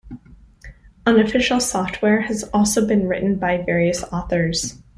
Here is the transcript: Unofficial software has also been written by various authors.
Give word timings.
Unofficial 1.05 1.59
software 1.59 2.21
has 2.21 2.41
also 2.45 2.87
been 2.87 3.07
written 3.07 3.35
by 3.35 3.57
various 3.61 4.03
authors. 4.05 4.81